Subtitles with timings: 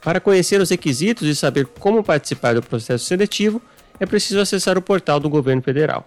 [0.00, 3.60] Para conhecer os requisitos e saber como participar do processo seletivo,
[4.00, 6.06] é preciso acessar o portal do Governo Federal.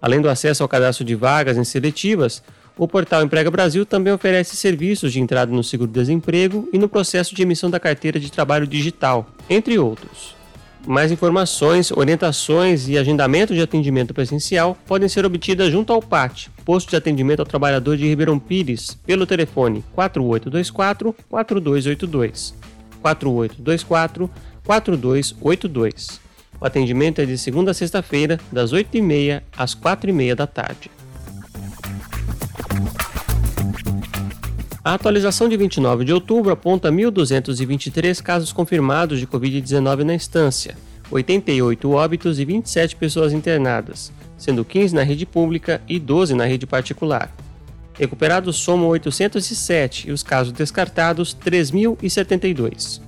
[0.00, 2.42] Além do acesso ao cadastro de vagas em seletivas,
[2.76, 7.42] o portal Emprega Brasil também oferece serviços de entrada no seguro-desemprego e no processo de
[7.42, 10.34] emissão da carteira de trabalho digital, entre outros.
[10.86, 16.88] Mais informações, orientações e agendamento de atendimento presencial podem ser obtidas junto ao PAT, Posto
[16.88, 22.54] de Atendimento ao Trabalhador de Ribeirão Pires, pelo telefone 4824 4282.
[23.02, 24.30] 4824
[24.64, 26.29] 4282.
[26.60, 30.90] O atendimento é de segunda a sexta-feira, das 8h30 às 4h30 da tarde.
[34.84, 40.76] A atualização de 29 de outubro aponta 1.223 casos confirmados de Covid-19 na instância,
[41.10, 46.66] 88 óbitos e 27 pessoas internadas, sendo 15 na rede pública e 12 na rede
[46.66, 47.34] particular.
[47.98, 53.00] Recuperados somam 807 e os casos descartados 3.072.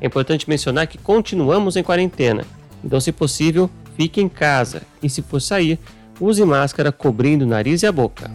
[0.00, 2.46] É importante mencionar que continuamos em quarentena
[2.84, 5.78] então, se possível, fique em casa e, se for sair,
[6.20, 8.30] use máscara cobrindo o nariz e a boca.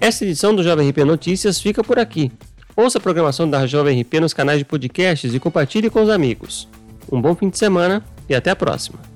[0.00, 2.30] Esta edição do Jovem RP Notícias fica por aqui.
[2.76, 6.68] Ouça a programação da Jovem RP nos canais de podcasts e compartilhe com os amigos.
[7.10, 9.15] Um bom fim de semana e até a próxima.